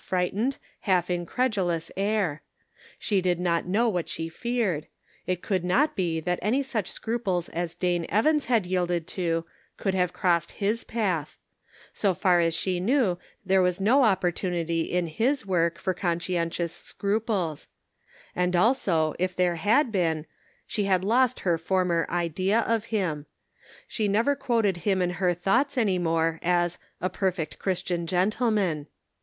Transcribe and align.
427 0.03 0.47
frightened, 0.51 0.57
half 0.91 1.09
incredulous 1.11 1.91
air; 1.95 2.41
she 2.97 3.21
did 3.21 3.39
not 3.39 3.67
know 3.67 3.87
what 3.87 4.09
she 4.09 4.27
feared; 4.29 4.87
it 5.27 5.43
could 5.43 5.63
not 5.63 5.95
be 5.95 6.19
that 6.19 6.39
any 6.41 6.63
such 6.63 6.87
scruples 6.89 7.49
as 7.49 7.75
Dane 7.75 8.07
Evans 8.09 8.45
had 8.45 8.65
yielded 8.65 9.05
to 9.09 9.45
could 9.77 9.93
have 9.93 10.11
crossed 10.11 10.53
his 10.53 10.83
path; 10.83 11.37
so 11.93 12.15
far 12.15 12.39
as 12.39 12.55
she 12.55 12.79
knew 12.79 13.19
there 13.45 13.61
was 13.61 13.79
no 13.79 14.01
opportunity 14.03 14.91
in 14.91 15.05
his 15.05 15.45
work 15.45 15.77
for 15.77 15.93
conscientious 15.93 16.73
scruples; 16.73 17.67
and 18.35 18.55
also 18.55 19.13
if 19.19 19.35
there 19.35 19.57
had 19.57 19.91
been, 19.91 20.25
she 20.65 20.85
had 20.85 21.03
lost 21.03 21.41
her 21.41 21.59
former 21.59 22.07
idea 22.09 22.61
of 22.61 22.85
him; 22.85 23.27
she 23.87 24.07
never 24.07 24.35
quoted 24.35 24.77
him 24.77 24.99
in 24.99 25.11
her 25.21 25.35
thoughts 25.35 25.77
any 25.77 25.99
more 25.99 26.39
as 26.41 26.79
a 26.99 27.07
"perfect 27.07 27.59
Christian 27.59 28.07
gentleman." 28.07 28.87